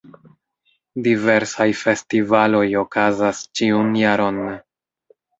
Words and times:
Diversaj 1.07 1.67
festivaloj 1.81 2.61
okazas 2.83 3.41
ĉiun 3.59 3.93
jaron. 4.01 4.41